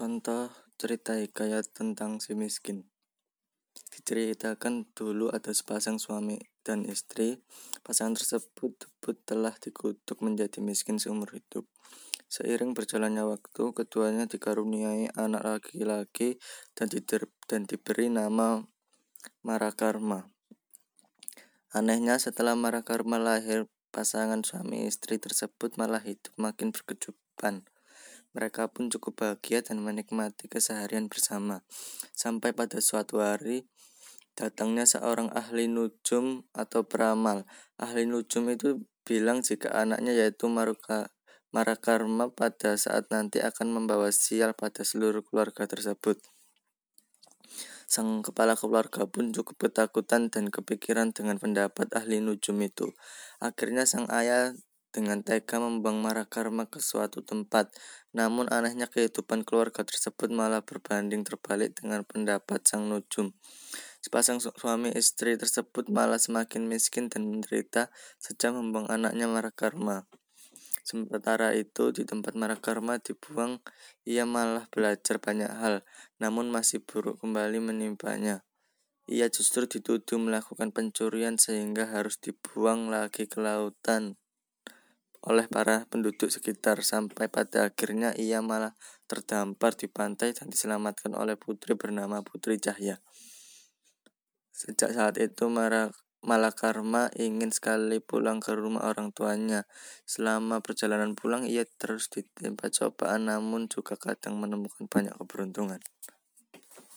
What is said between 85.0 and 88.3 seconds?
oleh para penduduk sekitar sampai pada akhirnya